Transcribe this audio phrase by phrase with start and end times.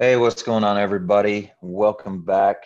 [0.00, 1.52] Hey, what's going on, everybody?
[1.60, 2.64] Welcome back.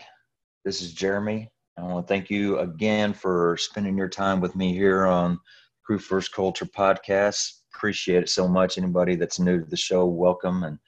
[0.64, 1.50] This is Jeremy.
[1.76, 5.40] I want to thank you again for spending your time with me here on
[5.84, 7.62] Crew First Culture podcast.
[7.74, 8.78] Appreciate it so much.
[8.78, 10.78] Anybody that's new to the show, welcome, and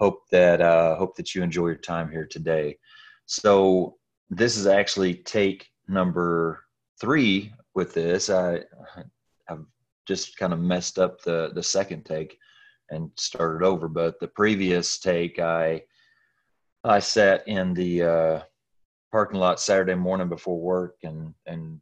[0.00, 2.76] hope that uh, hope that you enjoy your time here today.
[3.26, 3.96] So
[4.28, 6.64] this is actually take number
[7.00, 8.28] three with this.
[8.28, 8.62] I
[9.48, 9.64] I've
[10.04, 12.36] just kind of messed up the the second take
[12.90, 13.88] and started over.
[13.88, 15.82] But the previous take, I
[16.84, 18.40] I sat in the uh,
[19.12, 21.80] parking lot Saturday morning before work and and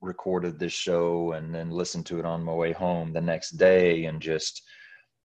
[0.00, 4.04] recorded this show and then listened to it on my way home the next day
[4.04, 4.62] and just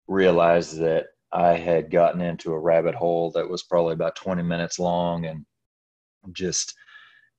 [0.06, 4.78] realized that I had gotten into a rabbit hole that was probably about 20 minutes
[4.78, 5.44] long and
[6.32, 6.74] just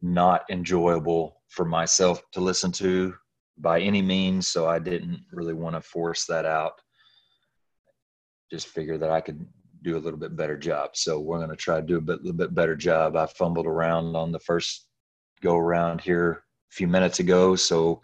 [0.01, 3.13] not enjoyable for myself to listen to
[3.57, 4.47] by any means.
[4.47, 6.81] So I didn't really want to force that out
[8.51, 9.45] just figured that I could
[9.83, 10.91] do a little bit better job.
[10.95, 13.15] So we're going to try to do a bit, little bit better job.
[13.15, 14.87] I fumbled around on the first
[15.41, 17.55] go around here a few minutes ago.
[17.55, 18.01] So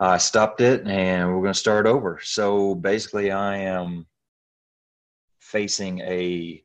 [0.00, 2.20] I stopped it and we're going to start over.
[2.22, 4.06] So basically I am
[5.40, 6.62] facing a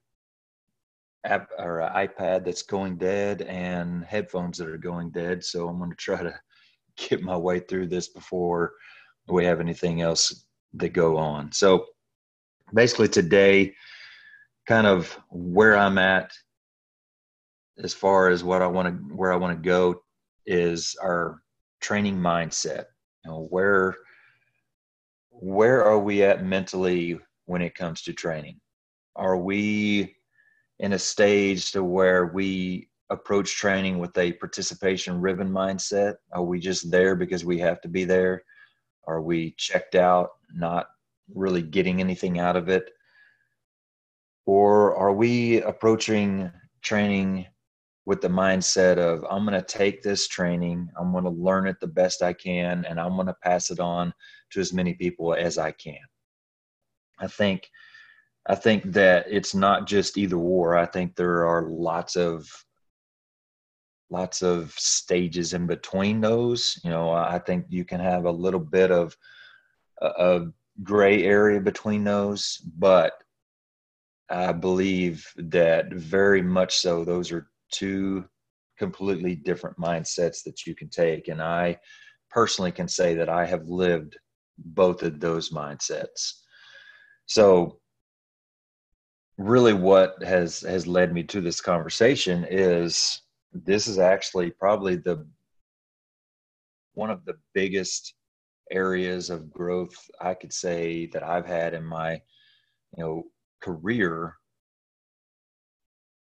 [1.26, 5.44] app or an iPad that's going dead and headphones that are going dead.
[5.44, 6.34] So I'm going to try to
[6.98, 8.74] get my way through this before
[9.28, 11.52] we have anything else that go on.
[11.52, 11.86] So
[12.74, 13.74] basically today,
[14.68, 16.32] kind of where I'm at
[17.84, 20.02] as far as what I want to where I want to go
[20.46, 21.42] is our
[21.80, 22.86] training mindset.
[23.26, 23.96] You know, where
[25.32, 28.60] where are we at mentally when it comes to training?
[29.16, 30.16] Are we
[30.80, 36.16] in a stage to where we approach training with a participation ribbon mindset?
[36.32, 38.44] Are we just there because we have to be there?
[39.08, 40.88] Are we checked out, not
[41.34, 42.90] really getting anything out of it?
[44.46, 47.46] Or are we approaching training
[48.06, 51.80] with the mindset of, I'm going to take this training, I'm going to learn it
[51.80, 54.14] the best I can, and I'm going to pass it on
[54.52, 56.00] to as many people as I can?
[57.20, 57.70] I think.
[58.48, 60.76] I think that it's not just either or.
[60.76, 62.50] I think there are lots of
[64.10, 66.80] lots of stages in between those.
[66.84, 69.16] You know, I think you can have a little bit of
[70.02, 70.54] uh, of
[70.84, 73.14] gray area between those, but
[74.30, 77.04] I believe that very much so.
[77.04, 78.26] Those are two
[78.78, 81.28] completely different mindsets that you can take.
[81.28, 81.78] And I
[82.30, 84.18] personally can say that I have lived
[84.58, 86.34] both of those mindsets.
[87.26, 87.80] So,
[89.38, 93.22] really, what has has led me to this conversation is
[93.54, 95.26] this is actually probably the
[96.94, 98.16] one of the biggest
[98.72, 102.14] areas of growth I could say that I've had in my,
[102.98, 103.24] you know,
[103.62, 104.36] career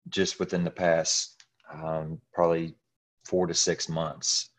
[0.09, 2.75] just within the past um, probably
[3.25, 4.50] four to six months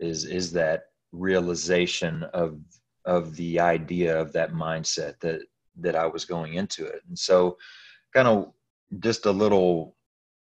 [0.00, 2.58] is is that realization of
[3.04, 5.40] of the idea of that mindset that
[5.76, 7.02] that I was going into it.
[7.08, 7.56] And so
[8.14, 8.52] kind of
[9.00, 9.96] just a little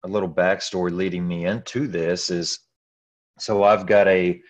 [0.03, 2.59] a little backstory leading me into this is
[3.37, 4.41] so I've got a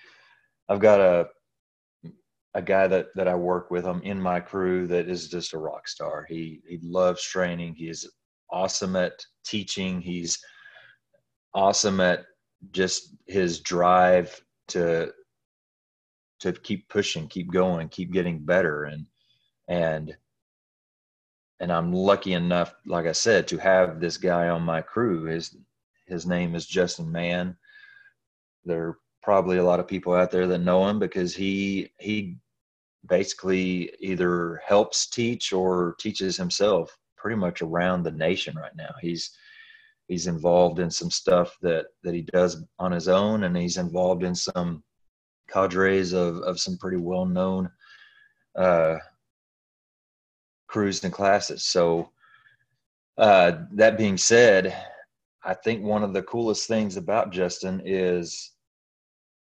[0.70, 1.28] I've got a
[2.56, 3.86] a guy that that I work with.
[3.86, 6.26] I'm in my crew that is just a rock star.
[6.28, 7.76] He he loves training.
[7.76, 8.10] He is
[8.52, 10.02] awesome at teaching.
[10.02, 10.40] He's
[11.54, 12.26] awesome at
[12.72, 15.12] just his drive to
[16.40, 19.06] to keep pushing, keep going, keep getting better and
[19.68, 20.16] and
[21.62, 25.26] and I'm lucky enough, like I said, to have this guy on my crew.
[25.26, 25.56] His
[26.08, 27.56] his name is Justin Mann.
[28.66, 32.38] There probably a lot of people out there that know him because he he
[33.08, 38.94] basically either helps teach or teaches himself pretty much around the nation right now.
[39.02, 39.32] He's
[40.08, 44.24] he's involved in some stuff that that he does on his own and he's involved
[44.24, 44.84] in some
[45.50, 47.70] cadres of of some pretty well known
[48.56, 48.98] uh
[50.68, 51.64] crews and classes.
[51.64, 52.12] So
[53.18, 54.76] uh that being said,
[55.44, 58.52] I think one of the coolest things about Justin is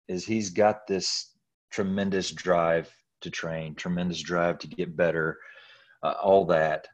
[0.08, 1.34] is he's got this
[1.70, 5.38] tremendous drive to train, tremendous drive to get better,
[6.02, 6.86] uh, all that.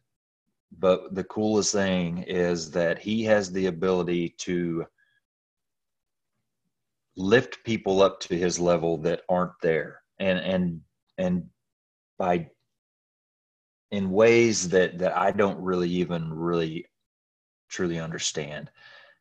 [0.79, 4.87] But the coolest thing is that he has the ability to
[7.17, 10.81] lift people up to his level that aren't there, and and
[11.19, 11.49] and
[12.19, 12.49] by
[13.91, 16.87] in ways that that I don't really even really
[17.69, 18.71] truly understand.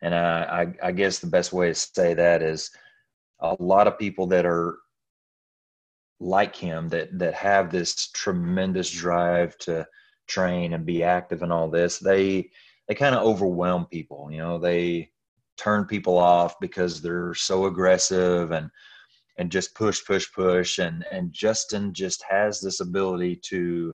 [0.02, 2.72] And I, I, I guess the best way to say that is
[3.42, 4.78] a lot of people that are
[6.20, 9.88] like him that that have this tremendous drive to
[10.28, 12.50] train and be active and all this they
[12.90, 14.30] they kind of overwhelm people.
[14.32, 15.12] You know, they
[15.58, 18.70] turn people off because they're so aggressive and
[19.38, 20.80] and just push, push, push.
[20.80, 23.94] And and Justin just has this ability to.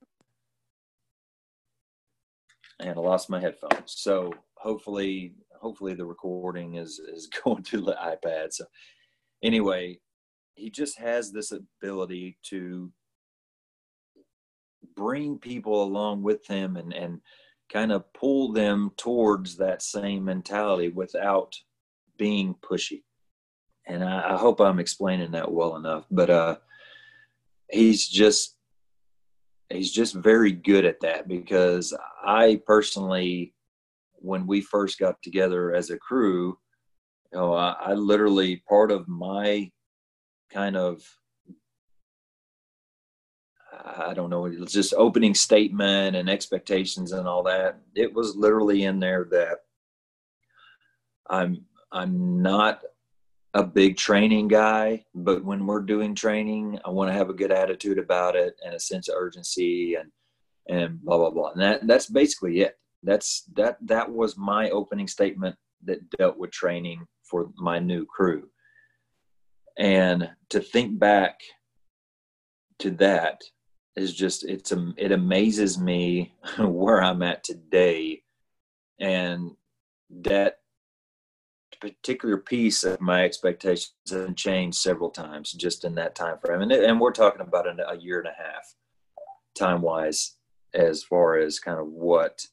[2.80, 3.92] And I lost my headphones.
[3.96, 8.54] So hopefully, hopefully the recording is is going to the iPad.
[8.54, 8.64] So
[9.42, 9.98] anyway,
[10.54, 12.90] he just has this ability to
[14.96, 17.20] bring people along with him and and
[17.72, 21.52] kind of pull them towards that same mentality without
[22.16, 23.02] being pushy.
[23.88, 26.56] And I, I, hope i'm explaining that well enough but uh
[27.70, 28.56] he's just
[29.70, 33.54] he's just very good at that because i personally
[34.14, 36.58] when we first got together as a crew
[37.32, 39.70] you know I, I literally part of my
[40.52, 41.02] kind of
[43.84, 47.78] I don't know, it was just opening statement and expectations and all that.
[47.94, 49.58] It was literally in there that
[51.28, 52.82] I'm I'm not
[53.54, 57.52] a big training guy, but when we're doing training, I want to have a good
[57.52, 60.10] attitude about it and a sense of urgency and
[60.68, 61.50] and blah blah blah.
[61.50, 62.78] And that that's basically it.
[63.02, 68.48] That's that that was my opening statement that dealt with training for my new crew.
[69.78, 71.40] And to think back
[72.78, 73.42] to that
[73.96, 78.22] is just it's um, it amazes me where I'm at today,
[79.00, 79.52] and
[80.22, 80.58] that
[81.80, 86.72] particular piece of my expectations has changed several times just in that time frame, and
[86.72, 88.74] and we're talking about a year and a half
[89.56, 90.36] time wise
[90.74, 92.46] as far as kind of what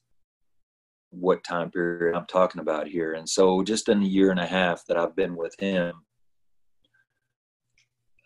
[1.14, 3.14] what time period I'm talking about here.
[3.14, 5.94] And so just in a year and a half that I've been with him,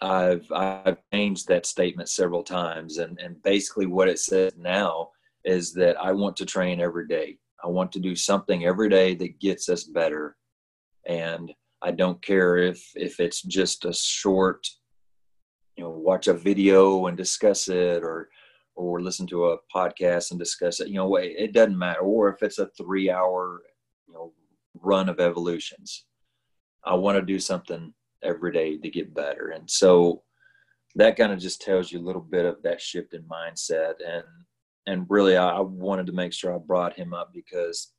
[0.01, 5.11] I've I've changed that statement several times, and and basically what it says now
[5.45, 7.39] is that I want to train every day.
[7.65, 10.37] I want to do something every day that gets us better,
[11.07, 11.53] and
[11.83, 14.67] I don't care if if it's just a short,
[15.77, 18.29] you know, watch a video and discuss it, or
[18.79, 20.89] or listen to a podcast and discuss it.
[20.89, 22.01] You know, it doesn't matter.
[22.01, 23.63] Or if it's a three hour,
[24.07, 24.33] you know,
[24.75, 26.05] run of evolutions,
[26.85, 27.93] I want to do something
[28.23, 29.49] every day to get better.
[29.49, 30.23] And so
[30.95, 33.95] that kind of just tells you a little bit of that shift in mindset.
[34.07, 34.25] And
[34.87, 37.93] and really, I wanted to make sure I brought him up because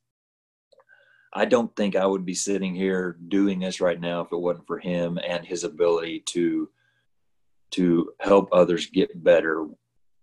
[1.32, 4.66] I don't think I would be sitting here doing this right now if it wasn't
[4.66, 6.68] for him and his ability to
[7.72, 9.68] to help others get better,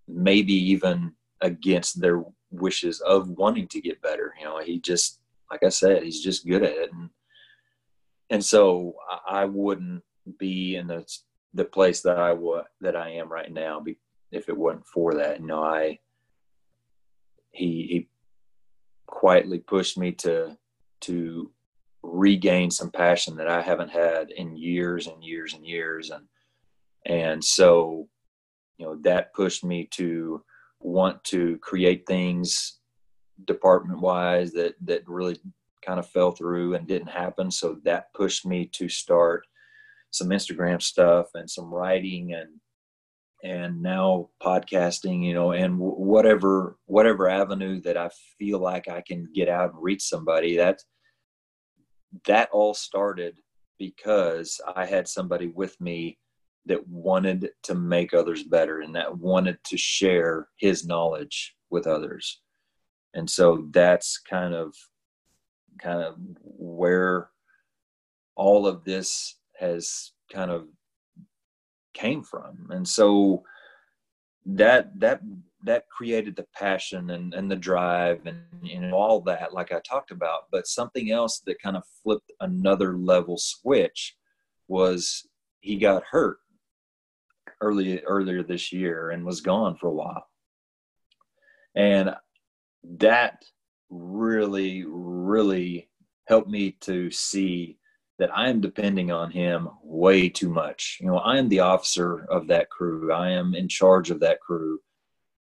[0.07, 4.33] maybe even against their wishes of wanting to get better.
[4.39, 5.19] You know, he just
[5.51, 6.92] like I said, he's just good at it.
[6.92, 7.09] And
[8.30, 8.95] and so
[9.27, 10.04] I wouldn't
[10.38, 11.06] be in the
[11.54, 13.83] the place that I was that I am right now
[14.31, 15.39] if it wasn't for that.
[15.39, 16.00] You know, I
[17.51, 18.09] he he
[19.07, 20.57] quietly pushed me to
[21.01, 21.51] to
[22.04, 26.25] regain some passion that I haven't had in years and years and years and
[27.06, 28.07] and so
[28.77, 30.44] you know that pushed me to
[30.79, 32.79] want to create things
[33.45, 35.38] department wise that that really
[35.85, 37.50] kind of fell through and didn't happen.
[37.50, 39.45] So that pushed me to start
[40.12, 42.50] some Instagram stuff and some writing and
[43.44, 49.30] and now podcasting, you know, and whatever whatever avenue that I feel like I can
[49.33, 50.57] get out and reach somebody.
[50.57, 50.81] That
[52.25, 53.35] that all started
[53.78, 56.18] because I had somebody with me
[56.68, 62.42] that wanted to make others better and that wanted to share his knowledge with others.
[63.14, 64.76] And so that's kind of
[65.80, 67.30] kind of where
[68.36, 70.68] all of this has kind of
[71.94, 72.68] came from.
[72.69, 73.44] And so
[74.45, 75.21] that that
[75.64, 80.12] that created the passion and, and the drive and and all that like i talked
[80.12, 80.44] about.
[80.52, 84.16] But something else that kind of flipped another level switch
[84.68, 85.28] was
[85.62, 86.38] he got hurt
[87.61, 90.27] early earlier this year and was gone for a while
[91.77, 92.16] and
[92.97, 93.45] that
[93.92, 95.89] really, really
[96.27, 97.77] helped me to see
[98.18, 100.97] that I am depending on him way too much.
[100.99, 104.42] You know, I am the officer of that crew, I am in charge of that
[104.42, 104.80] crew.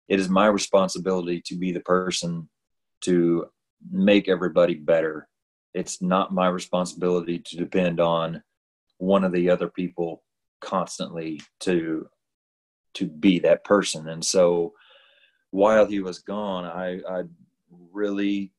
[0.08, 2.48] It is my responsibility to be the person
[3.02, 3.46] to
[3.90, 5.28] make everybody better.
[5.72, 8.42] It's not my responsibility to depend on
[8.98, 10.24] one of the other people
[10.64, 12.08] constantly to
[12.94, 14.08] to be that person.
[14.08, 14.72] And so
[15.50, 17.24] while he was gone, I, I
[17.92, 18.52] really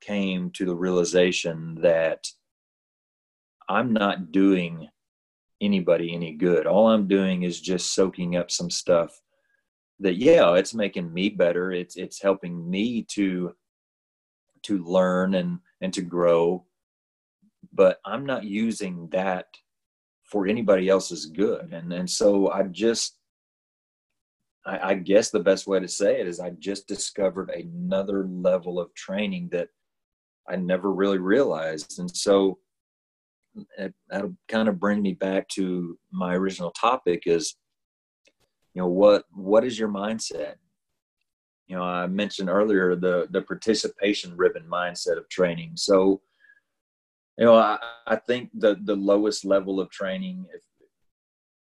[0.00, 2.26] came to the realization that
[3.68, 4.88] I'm not doing
[5.60, 6.66] anybody any good.
[6.66, 9.20] All I'm doing is just soaking up some stuff
[10.00, 11.70] that yeah, it's making me better.
[11.70, 13.54] It's it's helping me to
[14.62, 16.64] to learn and and to grow
[17.72, 19.46] but i'm not using that
[20.32, 21.74] for anybody else's good.
[21.74, 23.18] And and so i just
[24.64, 28.80] I, I guess the best way to say it is i just discovered another level
[28.80, 29.68] of training that
[30.48, 31.98] i never really realized.
[31.98, 32.58] And so
[33.76, 37.56] it, that'll kind of bring me back to my original topic is
[38.72, 40.54] you know what what is your mindset?
[41.66, 45.72] You know i mentioned earlier the the participation ribbon mindset of training.
[45.74, 46.22] So
[47.38, 50.62] you know i, I think the the lowest level of training if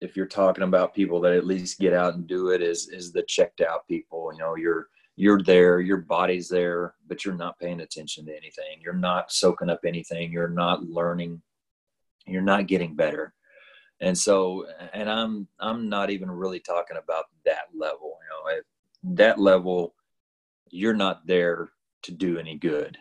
[0.01, 3.11] if you're talking about people that at least get out and do it is is
[3.11, 4.31] the checked out people.
[4.33, 8.81] You know you're you're there your body's there but you're not paying attention to anything.
[8.81, 10.31] You're not soaking up anything.
[10.31, 11.41] You're not learning.
[12.25, 13.33] You're not getting better.
[14.01, 18.17] And so and i'm i'm not even really talking about that level.
[18.23, 18.63] You know at
[19.15, 19.93] that level
[20.71, 21.71] you're not there
[22.03, 22.97] to do any good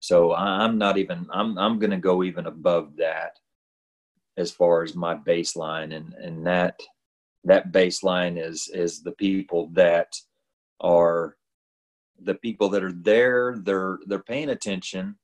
[0.00, 3.38] so i'm not even i'm i'm going to go even above that
[4.36, 6.80] as far as my baseline and and that
[7.44, 10.12] that baseline is is the people that
[10.80, 11.36] are
[12.22, 15.16] the people that are there they're they're paying attention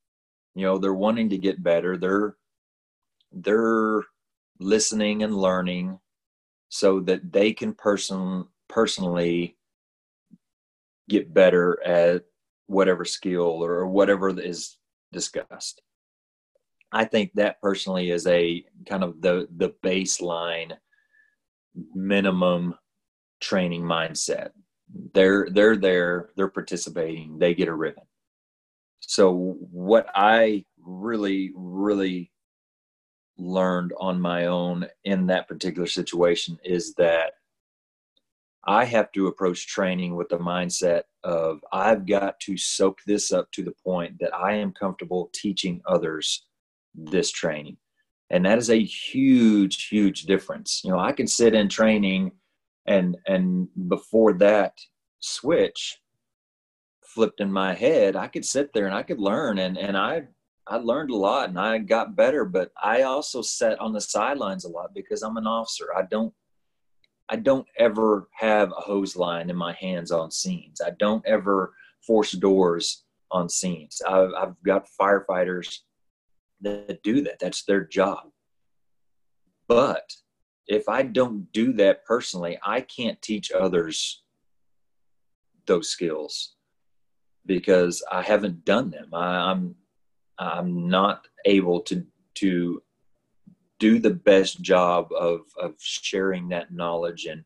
[0.55, 2.37] you know they're wanting to get better they're
[3.33, 4.03] they're
[4.59, 5.99] listening and learning
[6.69, 9.57] so that they can person personally
[11.09, 12.25] get better at
[12.67, 14.79] whatever skill or whatever is
[15.13, 15.83] discussed.
[16.93, 20.73] I think that personally is a kind of the the baseline
[21.95, 22.75] minimum
[23.41, 24.51] training mindset.
[25.15, 28.05] They're they're there they're participating they get a ribbon.
[29.01, 32.31] So what i really really
[33.39, 37.35] learned on my own in that particular situation is that
[38.67, 43.51] I have to approach training with the mindset of I've got to soak this up
[43.53, 46.47] to the point that I am comfortable teaching others
[46.95, 47.77] this training.
[48.31, 50.81] And that is a huge, huge difference.
[50.85, 52.33] You know, I can sit in training
[52.87, 54.75] and and before that
[55.21, 55.99] switch
[57.05, 60.25] flipped in my head, I could sit there and I could learn and and I
[60.67, 64.65] I learned a lot and I got better, but I also sat on the sidelines
[64.65, 65.87] a lot because I'm an officer.
[65.97, 66.35] I don't
[67.29, 70.81] I don't ever have a hose line in my hands on scenes.
[70.81, 71.73] I don't ever
[72.07, 74.01] force doors on scenes.
[74.07, 75.79] I've, I've got firefighters
[76.61, 77.39] that do that.
[77.41, 78.31] That's their job.
[79.69, 80.13] But
[80.69, 84.23] if I don't do that personally, I can't teach others
[85.67, 86.55] those skills
[87.45, 89.11] because I haven't done them.
[89.13, 89.75] I, I'm
[90.39, 92.05] I'm not able to
[92.37, 92.83] to
[93.79, 97.45] do the best job of of sharing that knowledge and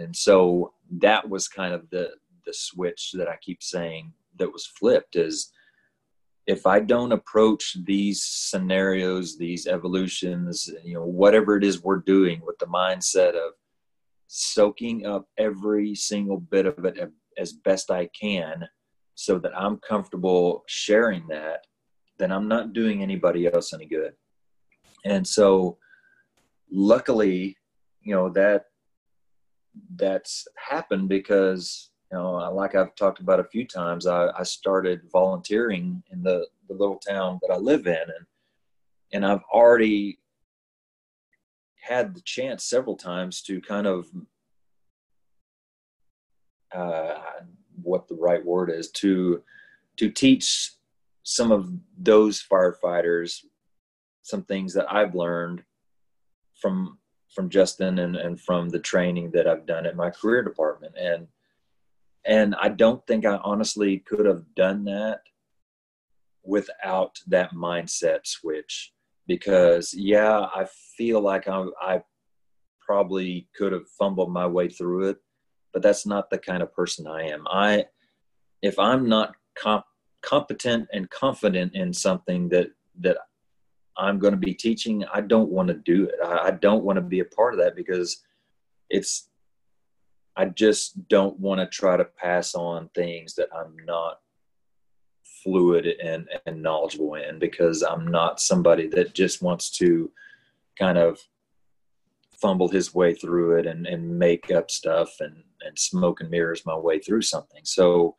[0.00, 2.10] and so that was kind of the
[2.46, 5.52] the switch that I keep saying that was flipped is
[6.46, 12.40] if I don't approach these scenarios, these evolutions, you know, whatever it is we're doing
[12.46, 13.54] with the mindset of
[14.28, 18.64] soaking up every single bit of it as best I can
[19.14, 21.66] so that I'm comfortable sharing that,
[22.18, 24.12] then I'm not doing anybody else any good.
[25.06, 25.78] And so
[26.70, 27.56] luckily,
[28.02, 28.66] you know, that
[29.94, 35.02] that's happened because, you know, like I've talked about a few times, I, I started
[35.12, 37.94] volunteering in the, the little town that I live in.
[37.94, 38.26] And
[39.12, 40.18] and I've already
[41.80, 44.06] had the chance several times to kind of
[46.74, 47.20] uh,
[47.80, 49.42] what the right word is to
[49.98, 50.72] to teach
[51.22, 53.44] some of those firefighters
[54.26, 55.62] some things that I've learned
[56.60, 56.98] from
[57.32, 60.94] from Justin and, and from the training that I've done at my career department.
[61.00, 61.28] And
[62.24, 65.20] and I don't think I honestly could have done that
[66.42, 68.92] without that mindset switch
[69.28, 70.66] because yeah, I
[70.96, 72.02] feel like I, I
[72.80, 75.18] probably could have fumbled my way through it,
[75.72, 77.46] but that's not the kind of person I am.
[77.48, 77.84] I
[78.60, 79.84] if I'm not comp
[80.22, 83.18] competent and confident in something that that
[83.98, 86.14] I'm going to be teaching, I don't want to do it.
[86.24, 88.22] I, don't want to be a part of that because
[88.90, 89.28] it's
[90.36, 94.20] I just don't want to try to pass on things that I'm not
[95.42, 100.10] fluid and, and knowledgeable in because I'm not somebody that just wants to
[100.78, 101.18] kind of
[102.38, 106.66] fumble his way through it and, and make up stuff and, and smoke and mirrors
[106.66, 107.62] my way through something.
[107.64, 108.14] So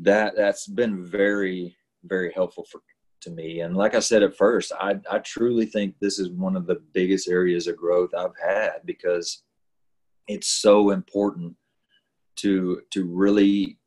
[0.00, 2.80] that that's been very very helpful for
[3.24, 6.56] to me and like i said at first i i truly think this is one
[6.56, 9.42] of the biggest areas of growth i've had because
[10.28, 11.54] it's so important
[12.36, 13.78] to to really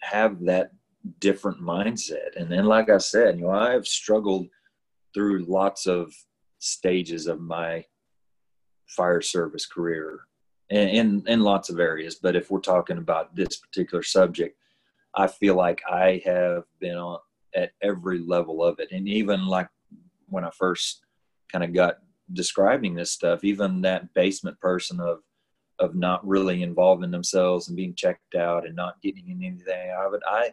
[0.00, 0.70] have that
[1.18, 2.36] different mindset.
[2.36, 4.46] And then, like I said, you know, I've struggled
[5.12, 6.12] through lots of
[6.58, 7.84] stages of my
[8.88, 10.20] fire service career
[10.70, 12.16] in, in lots of areas.
[12.16, 14.58] But if we're talking about this particular subject,
[15.14, 17.18] I feel like I have been on
[17.54, 18.88] at every level of it.
[18.92, 19.68] And even like
[20.26, 21.04] when I first
[21.50, 21.96] kind of got
[22.32, 25.18] describing this stuff, even that basement person of
[25.80, 30.14] of not really involving themselves and being checked out and not getting anything out of
[30.14, 30.52] it, I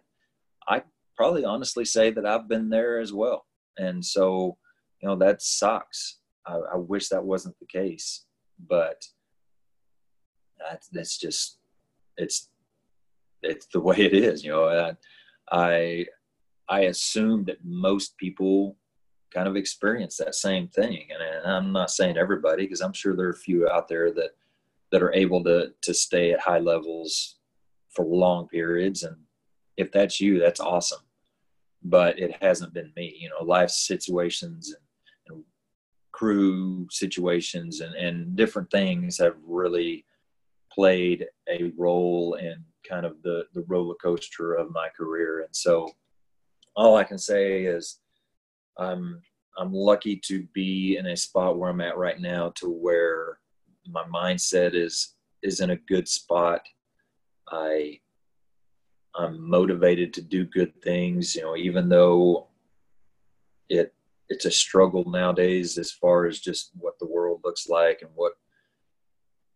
[0.68, 0.84] I
[1.16, 3.46] probably honestly say that I've been there as well.
[3.78, 4.58] And so,
[5.02, 6.18] you know, that sucks.
[6.46, 8.26] I, I wish that wasn't the case,
[8.68, 9.04] but
[10.60, 11.60] that's, that's just,
[12.18, 12.50] it's,
[13.44, 14.96] it's the way it is, you know, I,
[15.52, 16.06] I,
[16.70, 18.78] I assume that most people
[19.32, 21.08] kind of experience that same thing.
[21.12, 24.32] And I'm not saying everybody, because I'm sure there are a few out there that,
[24.92, 27.38] that are able to, to stay at high levels
[27.90, 29.16] for long periods and
[29.78, 31.02] if that's you, that's awesome.
[31.84, 33.18] But it hasn't been me.
[33.20, 34.76] You know, life situations
[35.28, 35.44] and, and
[36.12, 40.06] crew situations and, and different things have really
[40.72, 45.42] played a role in kind of the, the roller coaster of my career.
[45.42, 45.90] And so
[46.76, 48.00] all I can say is
[48.78, 49.22] I'm
[49.58, 53.40] I'm lucky to be in a spot where I'm at right now to where
[53.88, 56.62] my mindset is is in a good spot.
[57.50, 58.00] I
[59.16, 61.36] I'm motivated to do good things.
[61.36, 62.48] You know, even though
[63.70, 63.94] it
[64.30, 68.34] it's a struggle nowadays as far as just what the world looks like and what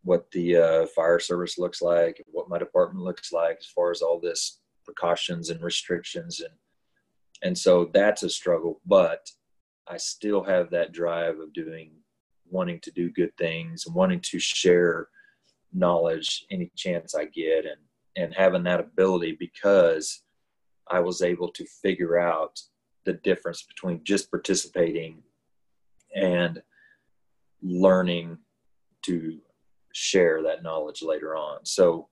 [0.04, 4.02] what the uh, fire service looks like what my department looks like as far as
[4.02, 6.54] all this precautions and restrictions and
[7.44, 9.30] and so that's a struggle but
[9.88, 11.92] i still have that drive of doing
[12.50, 15.08] wanting to do good things and wanting to share
[15.74, 17.82] knowledge any chance i get and
[18.16, 20.24] and having that ability because
[20.88, 22.60] I was able to figure out
[23.06, 25.22] the difference between just participating
[26.16, 26.62] and
[27.62, 28.38] learning
[29.04, 29.40] to
[29.94, 31.66] share that knowledge later on.
[31.66, 32.10] So,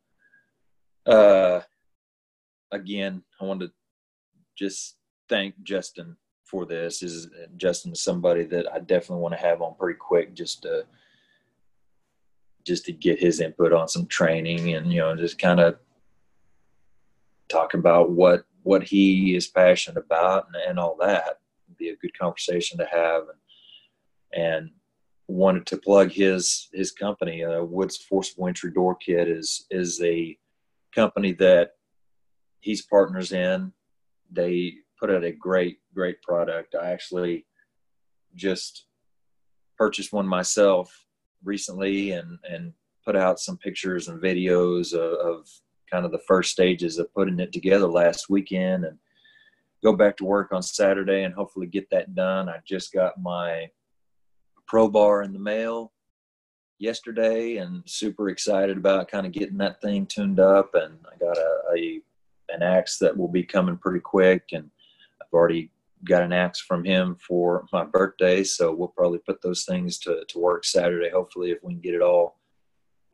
[1.05, 1.62] uh,
[2.71, 3.73] again, I wanted to
[4.57, 4.97] just
[5.34, 7.02] thank Justin for this.
[7.02, 10.86] Is Justin is somebody that I definitely want to have on pretty quick, just to
[12.63, 15.78] just to get his input on some training and you know just kind of
[17.50, 21.39] talk about what what he is passionate about and, and all that.
[21.67, 23.24] It'd be a good conversation to have.
[23.24, 23.39] And,
[24.36, 24.69] and
[25.28, 30.38] wanted to plug his his company uh, woods forcible entry door kit is is a
[30.93, 31.72] company that
[32.60, 33.72] he's partners in.
[34.32, 37.45] They put out a great great product i actually
[38.36, 38.86] just
[39.77, 41.06] purchased one myself
[41.43, 42.73] recently and and
[43.06, 45.49] put out some pictures and videos of, of
[45.91, 48.97] kind of the first stages of putting it together last weekend and
[49.84, 52.47] go back to work on Saturday and hopefully get that done.
[52.47, 53.69] I just got my
[54.65, 55.91] pro bar in the mail
[56.79, 61.38] yesterday and super excited about kind of getting that thing tuned up and I got
[61.38, 62.01] a, a
[62.49, 64.69] an axe that will be coming pretty quick and
[65.34, 65.72] I've already
[66.06, 70.24] got an axe from him for my birthday so we'll probably put those things to,
[70.28, 72.39] to work Saturday hopefully if we can get it all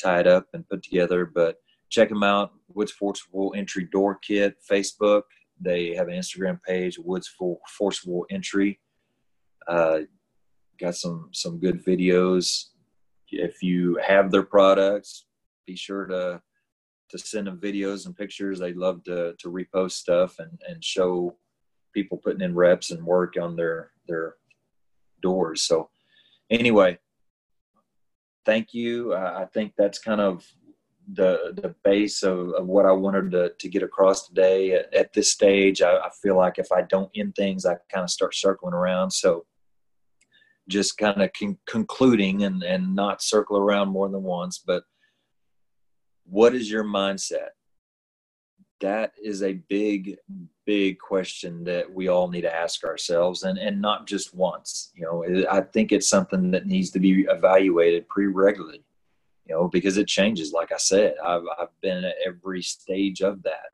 [0.01, 1.57] tied up and put together but
[1.89, 2.51] check them out.
[2.69, 5.23] Woods Forcible Entry Door Kit, Facebook.
[5.59, 7.29] They have an Instagram page, Woods
[7.67, 8.79] Forcible Entry.
[9.67, 9.99] Uh,
[10.79, 12.65] got some some good videos.
[13.31, 15.25] If you have their products,
[15.67, 16.41] be sure to
[17.09, 18.59] to send them videos and pictures.
[18.59, 21.35] They love to to repost stuff and and show
[21.93, 24.35] people putting in reps and work on their their
[25.21, 25.63] doors.
[25.63, 25.89] So
[26.49, 26.97] anyway,
[28.45, 29.13] thank you.
[29.13, 30.45] I think that's kind of
[31.13, 34.73] the the base of, of what I wanted to, to get across today.
[34.73, 38.03] At, at this stage, I, I, feel like if I don't end things, I kind
[38.03, 39.11] of start circling around.
[39.11, 39.45] So
[40.67, 44.83] just kind of con- concluding and, and not circle around more than once, but
[46.25, 47.49] what is your mindset?
[48.81, 50.17] That is a big,
[50.65, 54.91] big question that we all need to ask ourselves and, and not just once.
[54.95, 58.83] You know, I think it's something that needs to be evaluated pretty regularly
[59.49, 60.53] you know, because it changes.
[60.53, 63.71] Like I said, I've, I've been at every stage of that.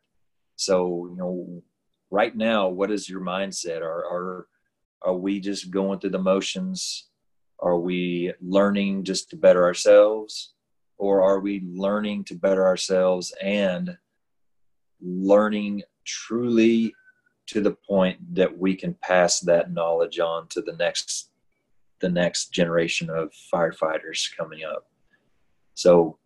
[0.56, 1.64] So, you know,
[2.10, 3.82] right now, what is your mindset?
[3.82, 4.48] Are, are,
[5.02, 7.10] are we just going through the motions?
[7.60, 10.54] Are we learning just to better ourselves?
[10.98, 13.98] Or are we learning to better ourselves and
[15.02, 16.94] learning truly
[17.48, 21.30] to the point that we can pass that knowledge on to the next
[22.02, 24.88] the next generation of firefighters coming up
[25.74, 26.18] so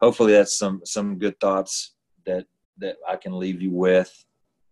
[0.00, 1.94] hopefully that's some some good thoughts
[2.26, 2.46] that
[2.78, 4.24] that I can leave you with.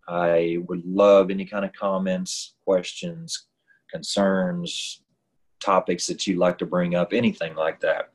[0.08, 3.46] I would love any kind of comments, questions,
[3.90, 5.02] concerns,
[5.60, 8.12] topics that you'd like to bring up, anything like that.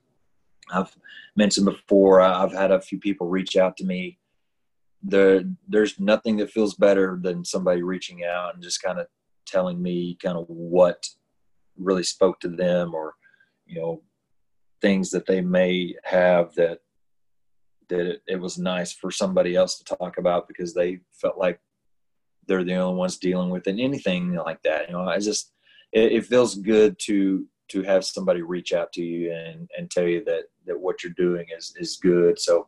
[0.71, 0.95] I've
[1.35, 4.19] mentioned before, I've had a few people reach out to me.
[5.07, 9.07] The, there's nothing that feels better than somebody reaching out and just kind of
[9.45, 11.07] telling me kind of what
[11.77, 13.13] really spoke to them or,
[13.65, 14.01] you know,
[14.81, 16.79] things that they may have that
[17.89, 21.59] that it, it was nice for somebody else to talk about because they felt like
[22.47, 23.79] they're the only ones dealing with it.
[23.79, 25.51] Anything like that, you know, I just
[25.91, 30.07] it, it, feels good to to have somebody reach out to you and and tell
[30.07, 32.39] you that that what you're doing is is good.
[32.39, 32.67] So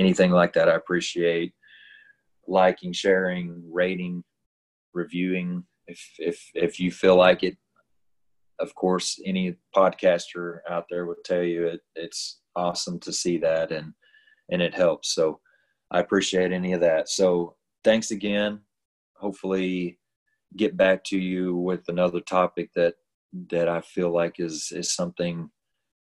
[0.00, 1.52] anything like that, I appreciate
[2.48, 4.24] liking, sharing, rating,
[4.94, 5.64] reviewing.
[5.86, 7.56] If if if you feel like it,
[8.58, 13.70] of course, any podcaster out there would tell you it, it's awesome to see that
[13.70, 13.92] and
[14.50, 15.14] and it helps.
[15.14, 15.40] So
[15.90, 17.08] I appreciate any of that.
[17.08, 18.60] So thanks again.
[19.16, 19.98] Hopefully
[20.56, 22.94] get back to you with another topic that
[23.50, 25.50] that I feel like is is something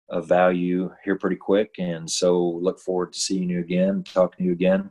[0.10, 1.76] of value here pretty quick.
[1.80, 4.90] And so look forward to seeing you again, talking to you again.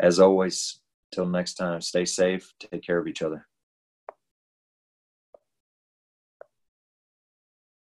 [0.00, 0.80] As always,
[1.12, 3.46] till next time, stay safe, take care of each other.